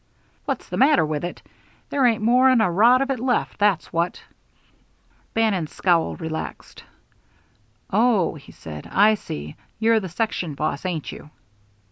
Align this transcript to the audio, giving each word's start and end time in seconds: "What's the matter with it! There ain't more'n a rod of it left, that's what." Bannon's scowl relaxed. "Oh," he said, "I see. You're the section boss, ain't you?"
"What's 0.45 0.67
the 0.67 0.77
matter 0.77 1.05
with 1.05 1.23
it! 1.23 1.43
There 1.91 2.07
ain't 2.07 2.23
more'n 2.23 2.59
a 2.59 2.71
rod 2.71 3.03
of 3.03 3.11
it 3.11 3.19
left, 3.19 3.59
that's 3.59 3.93
what." 3.93 4.23
Bannon's 5.35 5.71
scowl 5.71 6.15
relaxed. 6.15 6.83
"Oh," 7.91 8.33
he 8.33 8.51
said, 8.51 8.87
"I 8.87 9.13
see. 9.13 9.57
You're 9.77 9.99
the 9.99 10.09
section 10.09 10.55
boss, 10.55 10.87
ain't 10.87 11.11
you?" 11.11 11.29